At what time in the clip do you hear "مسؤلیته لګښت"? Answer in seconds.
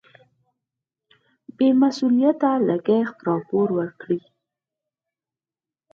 1.81-3.17